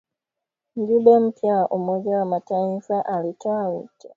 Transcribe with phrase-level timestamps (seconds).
[0.75, 4.09] Mjumbe mpya wa Umoja wa mataifa alitoa wito